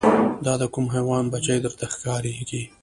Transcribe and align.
دا 0.45 0.53
د 0.61 0.63
کوم 0.73 0.85
حیوان 0.95 1.23
بچی 1.33 1.57
درته 1.65 1.85
ښکاریږي 1.93 2.63